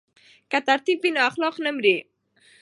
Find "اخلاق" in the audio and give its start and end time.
1.29-1.55